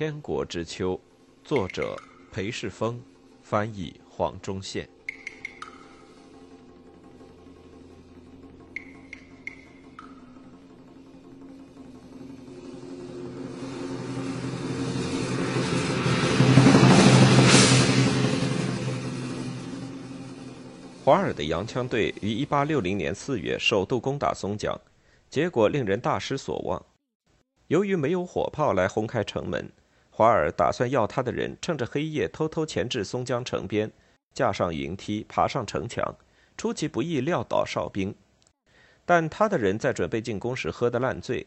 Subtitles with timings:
[0.00, 0.94] 天国之秋》，
[1.44, 1.94] 作者
[2.32, 2.98] 裴世峰，
[3.42, 4.88] 翻译黄忠宪。
[21.04, 24.74] 华尔的洋枪队于1860年4月首度攻打松江，
[25.28, 26.82] 结果令人大失所望。
[27.66, 29.70] 由于没有火炮来轰开城门，
[30.20, 33.90] 华尔打算要他的人趁着黑夜偷偷潜至松江城边，
[34.34, 36.14] 架上云梯爬上城墙，
[36.58, 38.14] 出其不意撂倒哨兵。
[39.06, 41.46] 但他的人在准备进攻时喝得烂醉，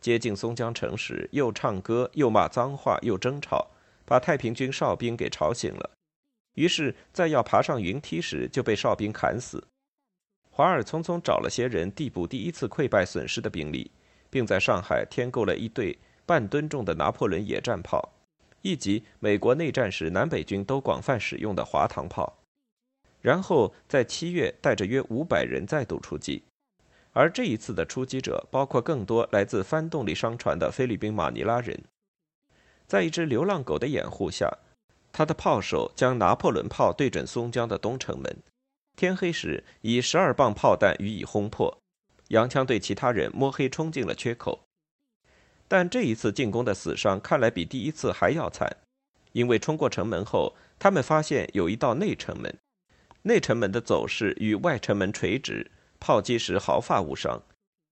[0.00, 3.70] 接近松江城时又唱歌又骂脏话又争吵，
[4.04, 5.90] 把太平军哨兵给吵醒了。
[6.54, 9.62] 于是，在要爬上云梯时，就被哨兵砍死。
[10.50, 13.92] 华尔匆匆找了些人递补第一次溃败损失的兵力，
[14.28, 15.96] 并在上海添购了一队
[16.28, 18.12] 半吨重的拿破仑野战炮，
[18.60, 22.36] 以及美国内战时南北军都广泛使用的滑膛炮。
[23.22, 26.42] 然后在七月带着约五百人再度出击，
[27.12, 31.82] 而这一次的出击者包括更多来自帆动力商船的菲律宾马尼拉人。
[32.86, 34.58] 在一只流浪狗的掩护下。
[35.10, 38.36] 他的炮手将拿破仑炮对准松江的东城门，
[38.94, 41.76] 天黑时以十二磅炮弹予以轰破。
[42.28, 44.67] 洋枪队其他人摸黑冲进了缺口，
[45.68, 48.74] 但这一次进攻的死伤看来比第一次还要惨，
[49.32, 52.52] 因为冲过城门后，他们发现有一道内城门，
[53.22, 57.42] 内城门的走势与外城门垂直，炮击时毫发无伤，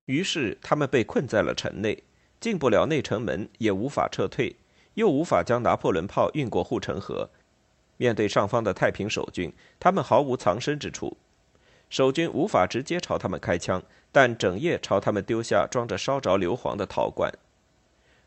[0.06, 2.02] 于是他们被困在了城内，
[2.40, 4.56] 进不了内城门，也无法撤退。
[4.94, 7.28] 又无法将拿破仑炮运过护城河，
[7.98, 11.14] 面对上方的太平守军，他们毫无藏身之处。
[11.90, 17.30] 守军无法直接朝他们开枪，但整夜朝他们丢下装着烧着硫磺的陶罐。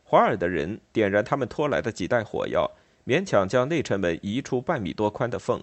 [0.10, 2.72] 华尔的人点燃他们拖来的几袋火药，
[3.06, 5.62] 勉强将内城门移出半米多宽的缝。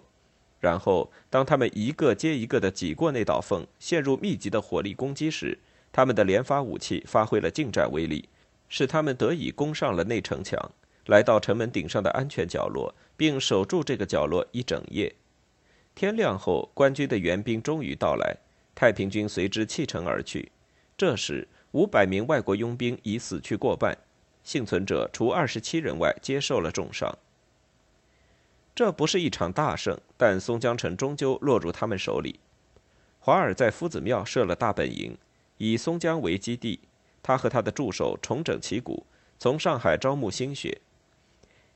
[0.61, 5.59] 然后，当他们一个接一个地挤过那道缝，陷入密集的火力攻击时，
[5.91, 8.29] 他们的连发武器发挥了近战威力，
[8.69, 10.71] 使他们得以攻上了内城墙。
[11.07, 15.13] 来到城门顶上的安全角落，并守住这个角落一整夜。
[15.97, 18.37] 天亮后，官军的援兵终于到来，
[18.77, 20.53] 太平军随之弃城而去。
[20.97, 23.99] 这时，五百名外国佣兵已死去过半，
[24.47, 27.19] 幸存者除二十七人外接受了重伤。
[28.77, 32.39] 这不是一场大胜，但松江城终究落入他们手里。
[33.19, 35.19] 华尔在夫子庙设了大本营，
[35.59, 36.79] 以松江为基地。
[37.25, 39.05] 他和他的助手重整旗鼓，
[39.37, 40.81] 从上海招募新血。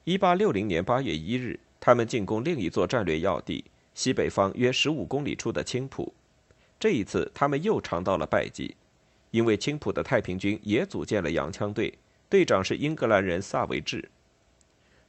[0.04, 3.64] 一八六零年八月一日，他们进攻另一座战略要地，
[3.94, 6.14] 西北方约十五公里处的青浦。
[6.78, 8.76] 这一次，他们又尝到了败绩，
[9.32, 11.92] 因为青浦的太平军也组建了洋枪队，
[12.30, 14.08] 队长是英格兰人萨维治。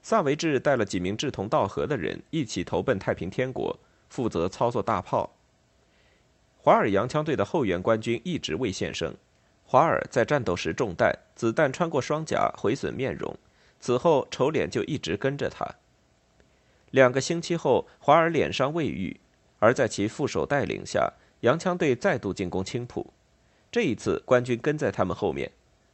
[0.02, 5.32] 萨维治带了几名志同道合的人一起投奔太平天国，负责操作大炮。
[6.58, 9.16] 华尔洋枪队的后援官军一直未现身，
[9.64, 13.38] 华尔在战斗时中弹，子弹穿过双颊，毁损面容。
[13.80, 15.76] 此后，丑脸就一直跟着他。
[16.90, 19.20] 两个星期后，华尔脸伤未愈，
[19.60, 23.14] 而在其副手带领下，洋枪队再度进攻青浦。
[23.72, 25.52] 这一次，官军跟在他们后面，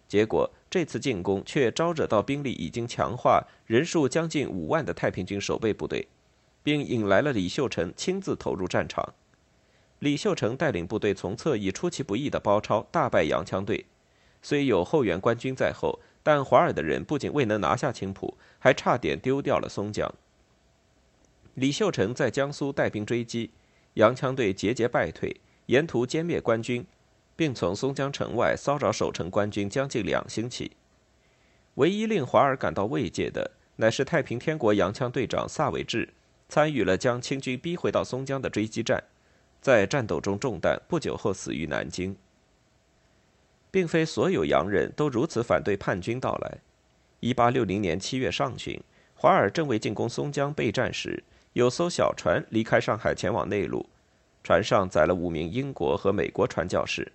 [0.08, 6.08] 结果这次进攻却招惹到兵力已经强化、人数将近五万的太平军守备部队，
[6.62, 9.16] 并引来了李秀成亲自投入战场。
[9.98, 13.88] 李秀成带领部队从侧翼出其不意的包抄，大败洋枪队。
[14.44, 16.00] 虽有后援官军在后。
[16.22, 20.14] 但华尔的人不仅未能拿下青浦，还差点丢掉了松江。
[21.54, 23.50] 李秀成在江苏带兵追击，
[23.94, 26.86] 洋枪队节节败退，沿途歼灭官军，
[27.38, 30.72] 并从松江城外骚扰守城官军将近两星期。
[31.76, 36.10] 唯一令华尔感到慰藉的，乃是太平天国洋枪队长萨维治
[36.50, 39.04] 参与了将清军逼回到松江的追击战，
[39.62, 42.16] 在战斗中中弹，不久后死于南京。
[43.70, 46.58] 并非所有洋人都如此反对叛军到来。
[47.20, 48.82] 一八六零年七月上旬，
[49.14, 51.24] 华尔正为进攻松江备战时，
[51.54, 53.86] 有艘小船离开上海前往内陆，
[54.44, 57.12] 船上载了五名英国和美国传教士，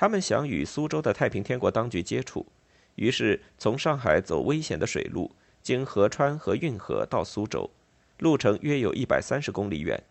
[0.00, 2.46] 他们想与苏州的太平天国当局接触，
[2.94, 5.30] 于是从上海走危险的水路，
[5.62, 7.68] 经河川和运河到苏州，
[8.18, 10.02] 路程约有一百三十公里远。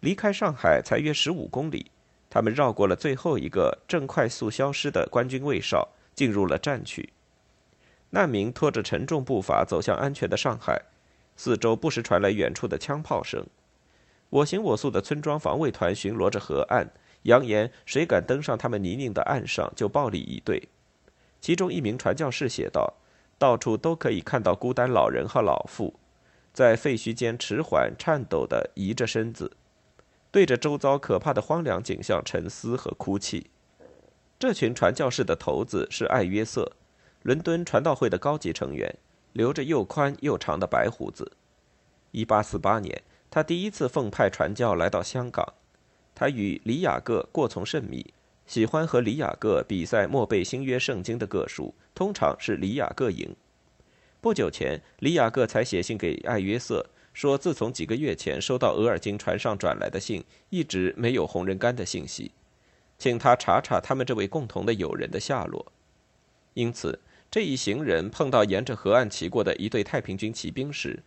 [0.00, 1.90] 离开上海才约十五公里。
[2.28, 7.08] 他们绕过了最后一个正快速消失的官军卫哨，进入了战区。
[8.10, 10.82] 难民拖着沉重步伐走向安全的上海，
[11.34, 13.46] 四周不时传来远处的枪炮声。
[14.28, 16.90] 我行我素的村庄防卫团巡逻着河岸，
[17.22, 20.68] 扬言谁敢登上他们泥泞的岸上，就暴力以对。
[21.40, 22.94] 其中一名传教士写道
[23.38, 25.94] ：“到处都可以看到孤单老人和老妇，
[26.52, 29.52] 在废墟间迟缓、颤抖地移着身子，
[30.30, 33.50] 对着周遭可怕的荒凉景象沉思和哭泣。
[34.38, 36.72] 这群传教士的头子是艾约瑟，
[37.22, 38.96] 伦敦传道会的高级成员，
[39.32, 41.32] 留着又宽又长的白胡子。
[42.12, 45.54] 1848年，他第一次奉派传教来到香港。
[46.14, 48.12] 他与李雅各过从甚密，
[48.46, 53.34] 喜欢和李雅各比赛默背新约圣经的个数，通常是李雅各赢。
[54.20, 62.30] 不久前，李雅各才写信给艾约瑟，说自从几个月前收到俄尔金船上转来的信，一直没有红人干的信息。
[62.98, 65.72] 请他查查他们这位共同的友人的下落。
[66.54, 67.00] 因此，
[67.30, 71.02] 这一行人碰到沿着河岸骑过的一队太平军骑兵时，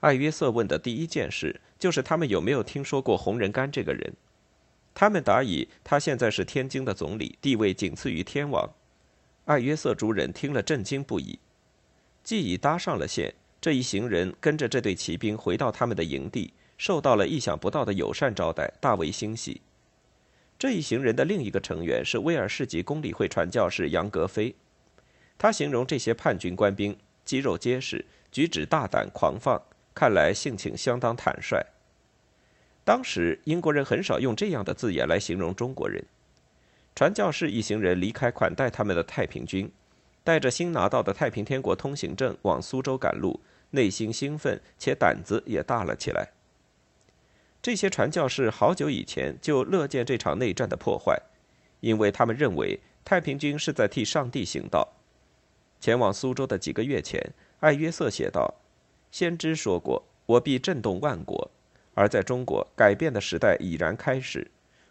[0.00, 4.12] 艾约瑟问的第一件事就是他们有没有听说过红人干这个人。
[4.98, 8.68] 他们答以他现在是天津的总理，地位仅次于天王。
[9.44, 11.38] 艾约瑟族人听了震惊不已。
[12.24, 19.60] 既已搭上了线，这一行人跟着这队骑兵回到他们的营地，受到了意想不到的友善招待，大为欣喜。
[20.58, 24.52] 这一行人的另一个成员是威尔士级公理会传教士杨格菲，
[25.38, 29.62] 他形容这些叛军官兵肌肉结实，举止大胆狂放，
[29.94, 31.64] 看来性情相当坦率。
[32.88, 36.02] 当时英国人很少用这样的字眼来形容中国人。
[36.94, 39.70] 传教士一行人离开款待他们的太平军，
[40.24, 43.40] 带着新拿到的太平天国通行证往苏州赶路，
[43.72, 46.30] 内心兴奋，且胆子也大了起来。
[47.60, 51.20] 这些传教士好久以前就乐见这场内战的破坏，
[51.80, 54.94] 因为他们认为太平军是在替上帝行道。
[55.78, 58.54] 前往苏州的几个月前，艾约瑟写道
[59.12, 61.50] ：“先知说过，我必震动万国。
[61.98, 64.48] 而在中国，改变的时代已然开始，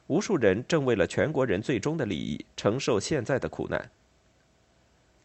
[0.07, 3.89] 无数人正为了全国人最终的利益承受现在的苦难。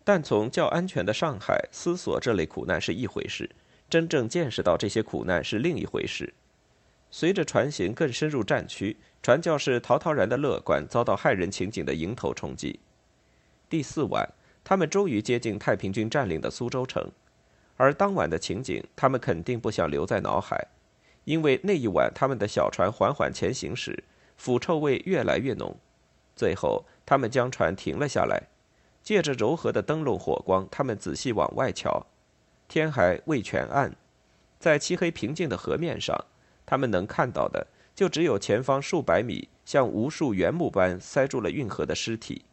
[0.05, 3.50] 但从较安全的上海思索这类苦难是一回事，
[3.90, 6.32] 真正见识到这些苦难是另一回事。”
[7.11, 12.78] 随着船行更深入战区，传教士陶陶然的乐观遭到骇人情景的迎头冲击。
[13.69, 14.28] 第四晚，
[14.62, 17.11] 他们终于接近太平军占领的苏州城，
[17.76, 20.69] 而当晚的情景，他们肯定不想留在脑海，
[21.24, 24.04] 因为那一晚他们的小船缓缓前行时，
[24.36, 25.76] 腐臭味越来越浓。
[26.34, 28.48] 最后，他们将船停了下来，
[29.02, 32.06] 借着柔和的灯笼火光，他们仔细往外瞧，
[32.66, 33.94] 天还未全暗，
[34.58, 36.24] 在漆黑平静的河面上。
[36.64, 42.44] 他们能看到的，就只有前方数百米像无数原木般塞住了运河的尸体，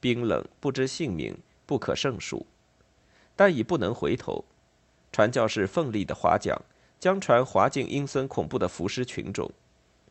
[0.00, 2.46] 冰冷不知姓名，不可胜数，
[3.34, 4.44] 但已不能回头。
[5.10, 6.60] 传教士奋力的划桨，
[7.04, 9.50] 将船划进阴森恐怖的浮尸群中。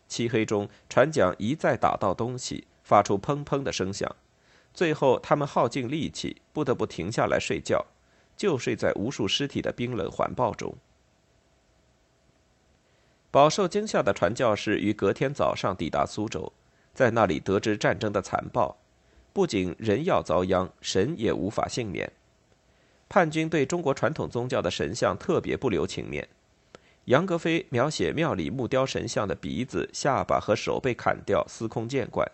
[0.07, 4.16] 漆黑中，船桨一再打到东西，发出砰砰的声响。
[4.75, 7.84] 最后，他们耗尽力气，不得不停下来睡觉，
[8.38, 10.75] 就睡在无数尸体的冰冷环抱中。
[13.31, 16.54] 饱受惊吓的传教士于隔天早上抵达苏州，
[16.94, 18.78] 在那里得知战争的残暴，
[19.34, 22.12] 不仅人要遭殃，神也无法幸免。
[23.10, 26.30] 叛军对中国传统宗教的神像特别不留情面。
[27.06, 32.30] 杨格飞描写庙里木雕神像的鼻子、下巴和手被砍掉，司空见惯。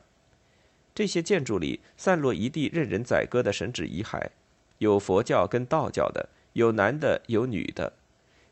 [0.94, 4.30] 这些建筑里散落一地任人宰割的神祇遗骸，
[4.78, 7.94] 有佛教跟道教的，有男的有女的，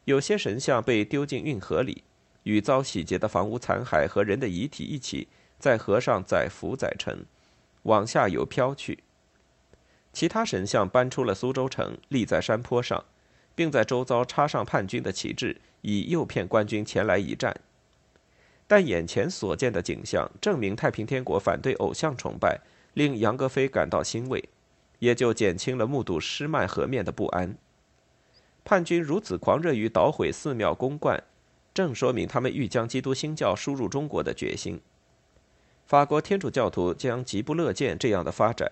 [0.05, 2.03] 有些神像被丢进运河里。
[2.43, 5.27] 与遭洗劫的房屋残骸和人的遗体一起
[5.59, 7.25] 在河上载浮载沉，
[7.83, 8.99] 往下游飘去。
[10.13, 13.03] 其他神像搬出了苏州城，立在山坡上，
[13.53, 17.55] 并在周遭插上叛军的旗帜，以诱骗官军前来一战。
[18.67, 22.59] 但眼前所见的景象证明太平天国反对偶像崇拜，
[22.93, 24.43] 令杨格飞感到欣慰，
[24.99, 27.55] 也就减轻了目睹失曼河面的不安。
[28.65, 31.23] 叛军如此狂热于捣毁寺庙宫观。
[31.73, 34.81] 正说明他们欲将基督新教输入中国的决心。
[35.85, 38.67] 法国天主教徒将极不乐见这样的发展。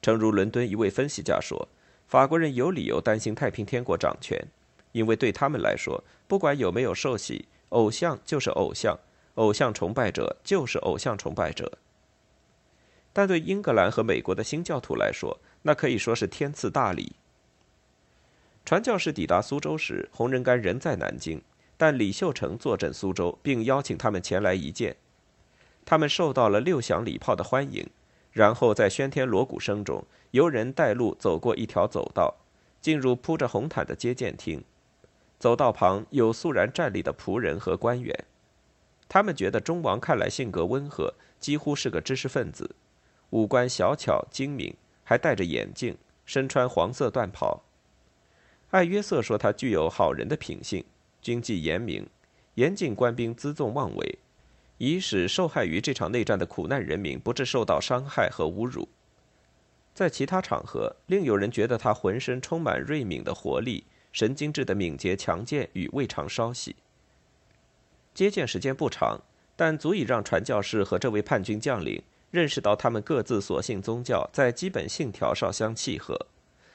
[0.00, 1.68] 诚如伦敦一位分析家说
[2.06, 4.46] ：“法国人有理由担心太平天国掌权，
[4.94, 8.96] 因为对他们来说，不管有没有受洗，偶像就是偶像，
[9.34, 11.78] 偶像崇拜者就是偶像崇拜者。
[13.12, 17.16] 但对英格兰和美国的新教徒来说，那可以说是天赐大礼。”
[18.64, 21.42] 传教士抵达苏州时，洪仁玕仍在南京。
[21.76, 24.94] 但李秀成坐镇苏州，并邀请他们前来一见。
[25.84, 27.90] 他们受到了六响礼炮的欢迎，
[28.30, 32.36] 然后在喧天锣鼓声中，由人带路走过一条走道，
[32.80, 34.62] 进入铺着红毯的接见厅。
[35.44, 38.24] 走道旁有肃然站立的仆人和官员，
[39.10, 42.74] 他们觉得忠王看来性格温和，几乎是个知识分子，
[43.28, 44.74] 五官小巧精明，
[45.04, 47.62] 还戴着眼镜，身穿黄色缎袍。
[48.70, 50.82] 艾约瑟说他具有好人的品性，
[51.20, 52.08] 军纪严明，
[52.54, 54.18] 严禁官兵辎纵妄为，
[54.78, 58.88] 以使受害于这场内战的苦难人民不致受到伤害和侮辱。
[59.92, 66.76] 在其他场合，另有人觉得他浑身充满锐敏的活力，神经质的敏捷强健与未尝稍息。
[68.14, 69.20] 接见时间不长，
[69.56, 76.28] 但足以让传教士和这位叛军将领认识到他们各自所信宗教在基本信条上相契合，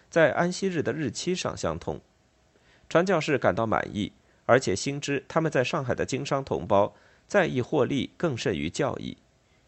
[0.09, 2.01] 在安息日的日期上相同。
[2.89, 4.11] 传教士感到满意，
[4.45, 6.93] 而且心知他们在上海的经商同胞
[7.25, 9.15] 在意获利更甚于教义。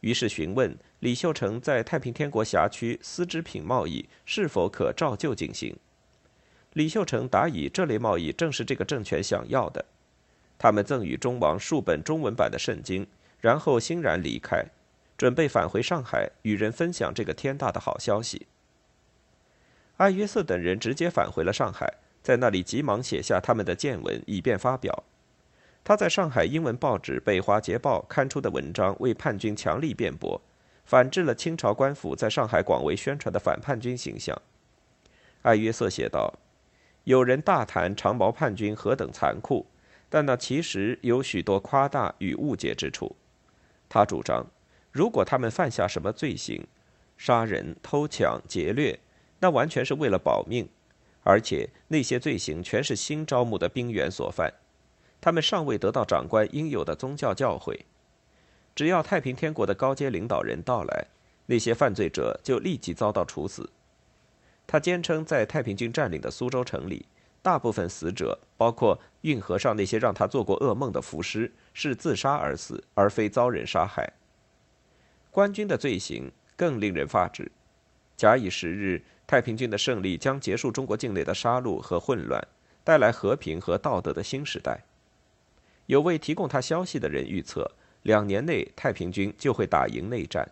[0.01, 5.73] 于是询问李秀成在太平天国辖区丝织品贸易是否可照旧进行。
[6.73, 9.85] 李秀成答以这类贸易正是这个政权想要的。
[10.57, 13.07] 他们赠予中王数本中文版的圣经，
[13.39, 14.65] 然后欣然离开，
[15.17, 18.47] 准备返回上海与人分享这个天大的好消息。
[19.97, 25.03] 艾约瑟等人直接返回了上海，在那里急忙写下他们的见闻，以便发表。
[25.83, 30.39] 他在上海英文报纸《北华捷报》刊出的文章为叛军强力辩驳，
[30.85, 34.39] 反制了清朝官府在上海广为宣传的反叛军形象。
[35.41, 36.35] 艾约瑟写道
[37.03, 39.65] ：“有人大谈长毛叛军何等残酷，
[40.09, 43.15] 但那其实有许多夸大与误解之处。
[43.89, 44.45] 他主张，
[44.91, 46.65] 如果他们犯下什么罪行，
[47.17, 48.99] 杀人、偷抢、劫掠，
[49.39, 50.69] 那完全是为了保命，
[51.23, 54.53] 而且那些罪行全是新招募的兵员所犯。”
[55.19, 57.79] 他们尚未得到长官应有的宗教教诲，
[58.73, 61.05] 只要太平天国的高阶领导人到来，
[61.45, 63.69] 那些犯罪者就立即遭到处死。
[64.71, 67.05] 他坚称，在太平军占领的苏州城里，
[67.41, 74.13] 大部分死者，包括运河上那些让他做过噩梦的浮尸，是自杀而死，而非遭人杀害。
[75.29, 77.51] 官军的罪行更令人发指。
[78.15, 82.41] 假以时日，太平军的胜利将结束中国境内的杀戮和混乱，
[82.85, 84.85] 带来和平和道德的新时代。
[85.87, 87.69] 有位提供他消息的人预测，
[88.03, 90.49] 两年内太平军就会打赢内战。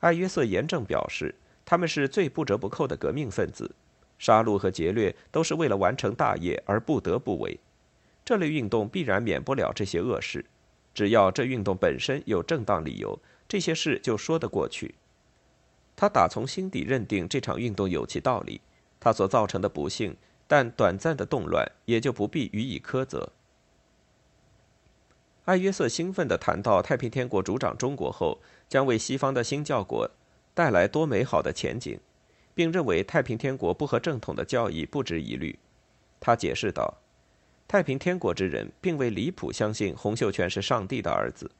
[0.00, 1.36] 艾约瑟严正表示，
[1.66, 3.74] 他们是最不折不扣的革命分子，
[4.18, 7.58] 杀戮和劫掠都是为了完成大业而不得不为。
[8.24, 10.44] 这类运动必然免不了这些恶事，
[10.94, 13.18] 只要这运动本身有正当理由，
[13.48, 14.94] 这些事就说得过去。
[15.96, 18.60] 他打从心底认定这场运动有其道理，
[19.00, 23.32] 他所造成的不幸但短暂的动乱也就不必予以苛责。
[25.46, 30.10] 艾约瑟兴奋地谈到太平天国主掌中国后将为西方的新教国
[30.56, 32.00] 带来多美好的前景，
[32.54, 35.58] 并认为太平天国不合正统的教义不值一虑。
[36.18, 36.94] 他解释道
[37.68, 41.50] ：“太平天国之人并未离谱相信洪秀全是上帝的儿子，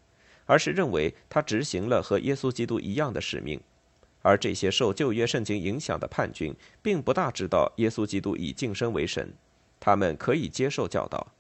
[0.46, 3.60] 而是认为他执行了和耶稣基督一样的使命。
[4.22, 9.30] 而这些受旧约圣经影响的叛军并不大知道耶稣基督已晋升为神，
[9.78, 11.34] 他们可以接受教导。”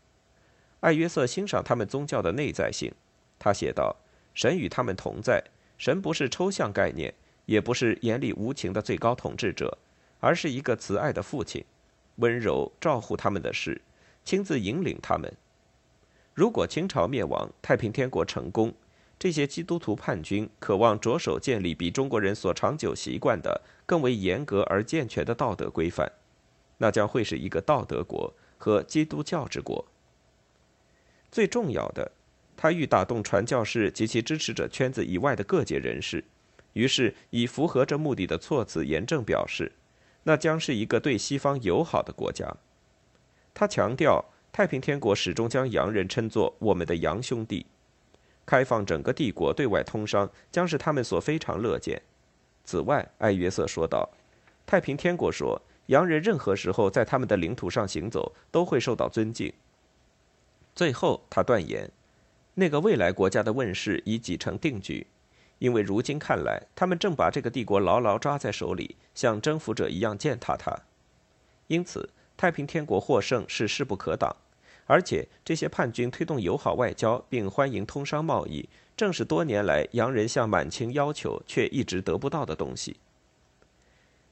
[0.80, 2.92] 艾约瑟欣赏他们宗教的内在性，
[3.38, 3.96] 他写道
[4.34, 5.42] ：“神与他们同在，
[5.78, 7.14] 神不是抽象概念，
[7.46, 9.78] 也不是严厉无情的最高统治者，
[10.20, 11.64] 而是一个慈爱的父亲，
[12.16, 13.80] 温柔照护他们的事，
[14.24, 15.32] 亲自引领他们。
[16.34, 18.74] 如果清朝灭亡，太平天国成功，
[19.18, 26.12] 这些基督徒叛军渴望着手建立比中国人所长久习惯的更为严格而健全的道德规范，
[26.76, 29.86] 那将会是一个道德国和基督教之国。”
[31.32, 32.12] 最重要的，
[32.56, 36.24] 他欲打动传教士及其支持者圈子以外的各界人士，
[36.76, 39.72] 于是以符合这目的的措辞严正表示，
[40.24, 42.54] 那将是一个对西方友好的国家。
[43.54, 47.64] 他强调，太平天国始终将洋人称作我们的洋兄弟，
[48.44, 52.02] 开放整个帝国对外通商将是他们所非常乐见。
[52.62, 54.10] 此外，艾约瑟说道，
[54.66, 59.50] 太平天国说，洋人任何时候在他们的领土上行走都会受到尊敬。
[60.74, 61.90] 最后，他断言，
[62.52, 65.06] 那个未来国家的问世已几成定局，
[65.58, 70.74] 因为如今看来，他们正把这个帝国牢牢抓在手里，像征服者一样践踏它。
[71.66, 74.36] 因此，太平天国获胜是势不可挡。
[74.86, 82.96] 而且，这些叛军推动友好外交并欢迎通商贸易，正是多年来洋人向满清要求却一直得不到的东西。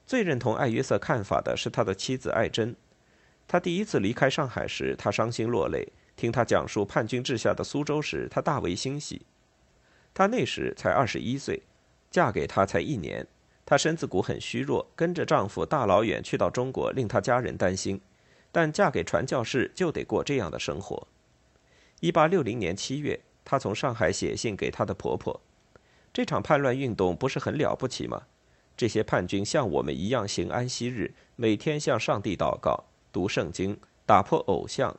[0.06, 2.76] 最认同艾约瑟看法的是他的妻子艾珍。
[3.48, 5.92] 他第一次离开上海时，他伤心落泪。
[6.14, 9.22] 听他讲述叛军治下的苏州时，他大为欣喜。
[10.14, 11.60] 她那时才二十一岁，
[12.10, 13.26] 嫁给他才一年。
[13.66, 18.00] 她身子骨很虚弱，跟着丈夫大老远去到中国，令她家人担心。
[18.52, 21.08] 但嫁给传教士就得过这样的生活。
[22.00, 25.40] 一八六零年七月，她从上海写信给她的婆婆
[26.14, 28.22] ：“这场叛乱运动不是很了不起吗？
[28.76, 32.84] 这些叛军像我们一样行安息日，每天向上帝祷告。
[33.12, 34.96] 读圣经，打破偶像，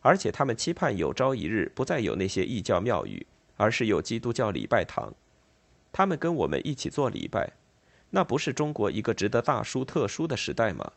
[0.00, 3.26] 而且他们期盼有朝一日不再有那些异教庙宇，
[3.58, 5.12] 而是有基督教礼拜堂。
[5.92, 7.52] 他们跟我们一起做礼拜，
[8.08, 10.92] 那不是中国一个值得大书特书的时代吗？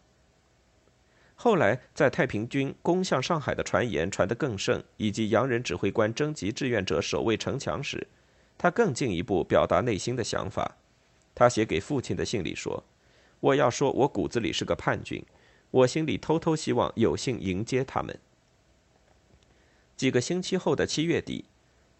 [1.36, 8.08] 后来，在太平军攻向上海的传言传得更盛，以及洋人指挥官征集志愿者守卫城墙时，
[8.60, 10.78] 他更进一步表达内心的想法。
[11.34, 12.84] 他写给父亲的信里说
[13.40, 15.26] ：“我要说，我骨子里是个叛军，
[15.72, 18.20] 我心里偷偷希望有幸迎接他们。”
[19.98, 21.46] 几个星期后的七月底，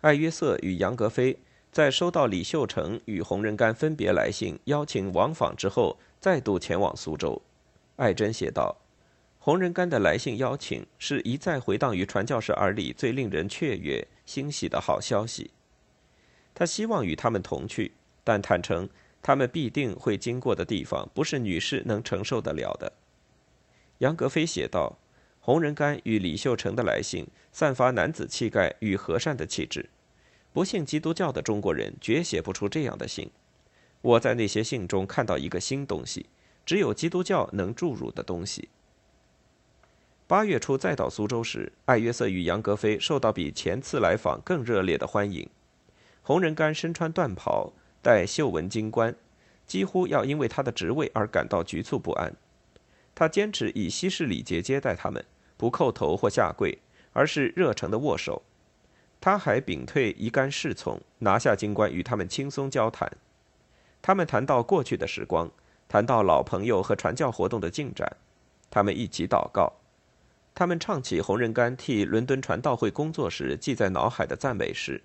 [0.02, 1.38] 艾约瑟与杨格飞
[1.72, 7.42] 在收到李秀成与洪仁玕分别来信邀请往访之后，再度前往苏州。
[7.96, 8.78] 艾珍写道。
[9.44, 15.50] 洪仁玕的来信邀请是一再回荡于传教士耳里最令人雀跃、欣喜的好消息。
[16.54, 17.94] 他希望与他们同去，
[18.24, 18.88] 但坦诚
[19.20, 22.94] 他们必定会经过的地方不是女士能承受得了的。
[23.98, 25.00] 杨格飞写道
[25.44, 29.90] ：“洪仁玕与李秀成的来信散发男子气概与和善的气质，
[30.54, 33.30] 不信基督教的中国人绝写不出这样的信。
[34.02, 36.28] 我在那些信中看到一个新东西，
[36.64, 38.70] 只有基督教能注入的东西。”
[40.28, 45.50] 八月初再到苏州时，艾约瑟与杨格飞受到比前次来访更热烈的欢迎。
[46.22, 49.16] 洪仁玕身穿缎袍，戴绣纹金冠，
[49.66, 52.34] 几乎要因为他的职位而感到局促不安。
[53.14, 55.24] 他坚持以西式礼节接待他们，
[55.62, 56.80] 不叩头或下跪，
[57.14, 58.42] 而是热诚的握手。
[59.20, 63.08] 他还屏退一干侍从，拿下金冠与他们轻松交谈。
[64.02, 65.52] 他们谈到过去的时光，
[65.88, 68.18] 谈到老朋友和传教活动的进展。
[68.72, 69.74] 他们一起祷告。
[70.56, 75.04] 他们唱起洪仁干替伦敦传道会工作时记在脑海的赞美诗。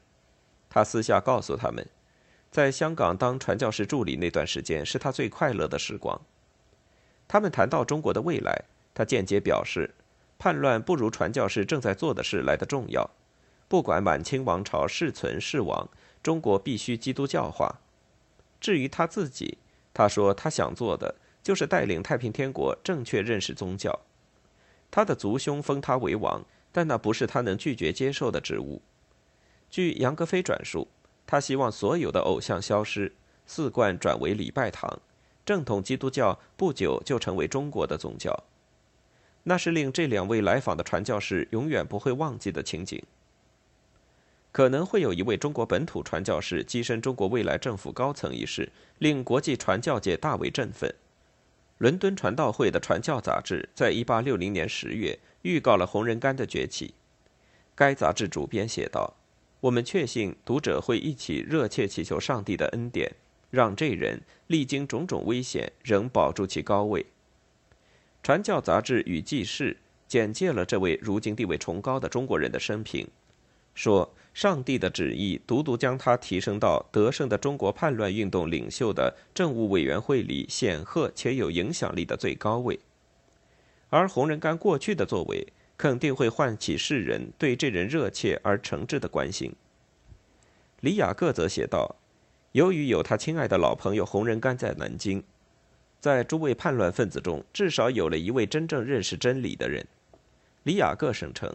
[0.70, 1.86] 他私下告诉他们，
[2.50, 6.18] 在香港当传教士助理那段时间是他最快乐的时光。
[7.28, 8.64] 他们谈到中国的未来，
[8.94, 9.94] 他间接表示，
[10.38, 13.10] 叛乱不如传教士正在做的事来的重要。
[13.68, 15.88] 不管满清王朝是存是亡，
[16.22, 17.80] 中国必须基督教化。
[18.60, 19.58] 至于他自己，
[19.92, 24.00] 他说他想做的就是带领太平天国正确认识宗教。
[24.90, 28.82] 他的族兄封他为王，但那不是他能拒绝接受的职务。
[29.68, 30.86] 据杨格飞转述，
[31.26, 33.12] 他希望所有的偶像消失，
[33.46, 35.00] 寺观转为礼拜堂，
[35.44, 38.44] 正统基督教不久就成为中国的宗教。
[39.48, 43.00] 那是令这两位来访的传教士永远不会忘记的情景。
[44.50, 50.92] 可能会有一位中国本土传教士跻身中国未来政府高层一事，令国际传教界大为振奋。
[51.78, 56.94] 伦敦传道会的传教杂志在1860年10月预告了洪仁玕的崛起。
[57.76, 59.14] 该杂志主编写道
[59.60, 63.14] ：“我们确信读者会一起热切祈求上帝的恩典，
[63.50, 67.06] 让这人历经种种危险仍保住其高位。”
[68.26, 69.76] 传教杂志与记事
[70.08, 73.06] 简介了这位如今地位崇高的中国人的生平，
[73.72, 74.12] 说。
[74.34, 82.78] 上帝的旨意独独将他提升到得胜的中国叛乱运动领袖的政务委员会里显赫且有影响力的最高位，
[83.88, 85.46] 而洪仁玕过去的作为
[85.78, 89.54] 肯定会唤起世人对这人热切而诚挚的关心。
[90.80, 91.94] 李雅各则写道
[92.52, 95.22] ：“由于有他亲爱的老朋友洪仁玕在南京，
[96.06, 99.84] 在诸位叛乱分子中至少有了一位真正认识真理的人。”
[100.62, 101.52] 李雅各声称。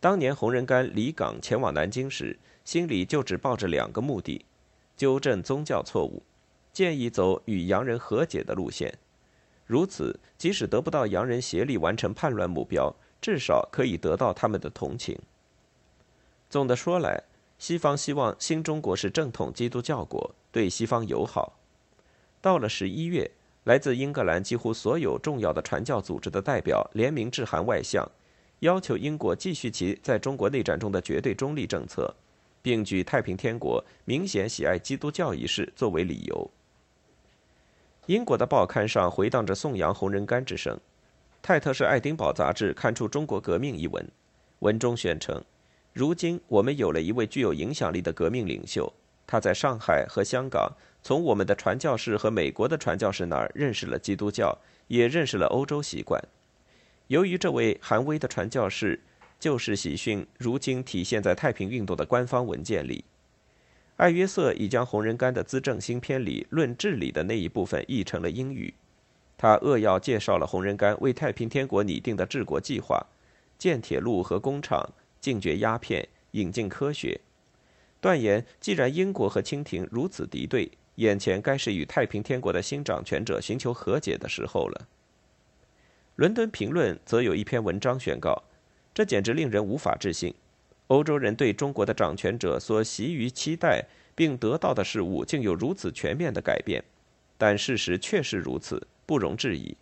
[0.00, 4.46] 当年洪仁玕离港前往南京时，心里就只抱着两个目的：
[4.96, 6.22] 纠正宗教错误，
[6.72, 8.96] 建议走与洋人和解的路线。
[9.66, 15.18] 如此，即使得不到洋人协力完成叛乱目标，至少可以得到他们的同情。
[16.48, 17.22] 总的说来，
[17.58, 21.58] 西方希望新中国是正统基督教国，对西方友好。
[22.40, 23.30] 到了十一月，
[23.64, 28.08] 来自英格兰几乎所有重要的传教组织的代表联名致函外相。
[28.60, 32.14] 要求英国继续其在中国内战中的绝对中立政策，
[32.60, 36.50] 并举太平天国明显喜爱基督教一事作为理由。
[38.06, 40.78] 英国的报刊上回荡着颂扬洪仁玕之声。
[41.40, 44.08] 泰特是爱丁堡杂志刊出《中国革命》一文，
[44.60, 45.42] 文中宣称
[45.92, 48.92] ：“如今我们有了一位具有影响力的革命领袖，
[49.26, 50.72] 他在上海和香港
[51.02, 56.22] 从我们的传教士和美国的传教士那儿认识了基督教，也认识了欧洲习惯。”
[57.08, 58.98] 由于这位韩威的传教士
[59.38, 63.04] 旧式喜讯，如今体现在太平运动的官方文件里。
[63.96, 68.72] 艾约瑟已将洪仁玕的资政新篇里论治理的那一部分译成了英语。
[69.36, 73.04] 他扼要介绍了洪仁玕为太平天国拟定的治国计划：
[73.58, 74.88] 建铁路和工厂，
[75.20, 77.20] 禁绝鸦片，引进科学。
[78.00, 84.88] 断言，既然英国和清廷如此敌对，眼前该是与太平天国的新掌权者寻求和解的时候了。
[86.16, 88.42] 伦敦评论则有一篇文章宣告
[88.92, 90.34] ：“这简直令人无法置信，
[90.88, 96.84] 欧洲人对中国的掌权者所习于期待并得到的事物，竟有如此全面的改变。
[97.38, 99.76] 但事实确实如此，不容置疑。”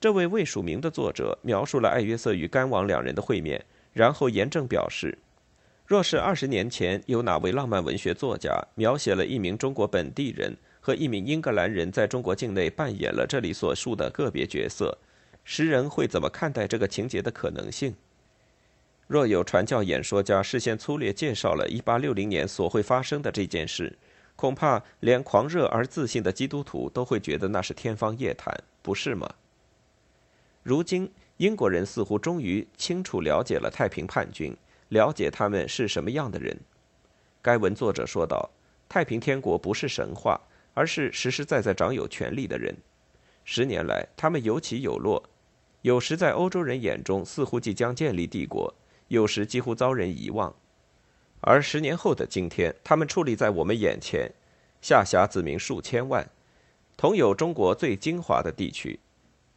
[0.00, 5.18] 这位未署名的作者描述了艾约瑟与甘王两人的会面，然后严正表示
[5.88, 14.98] ：“若是二十年前有哪位浪漫文学作家描写了一名中国本地人和一名英格兰人在中国境内扮演了这里所述的个别角色，”
[15.44, 17.94] 诗人会怎么看待这个情节的可能性？
[19.06, 23.96] 若有传教演说家事先粗略介绍了1860年所会发生的这件事，
[24.36, 29.26] 恐怕连狂热而自信的基督徒都会觉得那是天方夜谭，不是吗？
[30.62, 34.54] 如今，英国人似乎终于清楚了解了太平叛军，
[34.88, 36.58] 了解他们是什么样的人。
[37.42, 38.50] 该文作者说道
[38.88, 40.40] ：“太平天国不是神话，
[40.74, 42.76] 而是实实在在掌有权力的人。
[43.44, 45.22] 十年来，他们有起有落。”
[45.82, 48.74] 有时在欧洲人眼中似乎即将建立帝国，
[49.06, 50.52] 有时几乎遭人遗忘，
[51.40, 54.28] 而十年后的今天，他们矗立在我们眼前，
[54.82, 56.28] 下辖子民数千万，
[56.96, 58.98] 同有中国最精华的地区，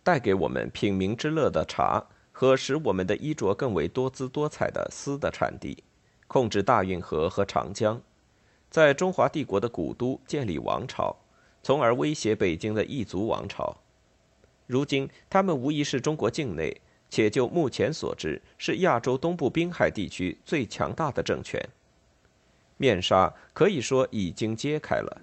[0.03, 2.05] 带给我们品茗之乐的茶
[2.41, 5.83] 和使我们的衣着更为多姿多彩的丝的产地，
[6.25, 8.01] 控制大运河和长江，
[8.67, 11.15] 在中华帝国的古都建立王朝，
[11.61, 13.77] 从而威胁北京的异族王朝。
[14.65, 21.63] 如今，他们无疑是中国境内，且就目前所知，是亚洲东部滨海地区最强大的政权。
[22.77, 25.21] 面纱可以说已经揭开了。